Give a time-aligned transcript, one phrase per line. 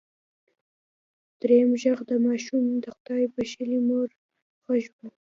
[1.39, 4.09] دريم غږ د ماشوم د خدای بښلې مور
[4.65, 4.97] غږ و.